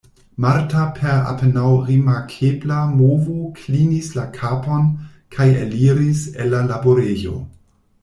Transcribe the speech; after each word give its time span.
Marta 0.43 0.85
per 0.99 1.27
apenaŭ 1.33 1.65
rimarkebla 1.89 2.79
movo 3.03 3.37
klinis 3.61 4.11
la 4.19 4.27
kapon 4.41 4.91
kaj 5.37 5.51
eliris 5.67 6.27
el 6.43 6.55
la 6.57 6.69
laborejo. 6.75 7.41